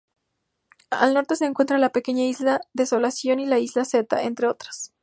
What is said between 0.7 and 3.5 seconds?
Al norte se encuentra la pequeña isla Desolación y